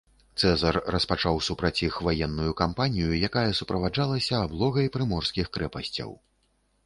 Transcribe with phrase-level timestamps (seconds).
[0.43, 6.09] Цэзар распачаў супраць іх ваенную кампанію, якая суправаджалася аблогай прыморскіх крэпасцяў.